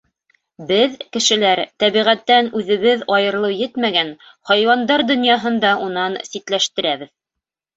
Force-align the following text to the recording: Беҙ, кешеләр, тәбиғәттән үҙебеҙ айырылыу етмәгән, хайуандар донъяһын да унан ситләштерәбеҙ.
Беҙ, 0.69 0.93
кешеләр, 1.17 1.61
тәбиғәттән 1.83 2.49
үҙебеҙ 2.61 3.05
айырылыу 3.17 3.57
етмәгән, 3.59 4.09
хайуандар 4.53 5.05
донъяһын 5.13 5.63
да 5.67 5.77
унан 5.91 6.17
ситләштерәбеҙ. 6.33 7.17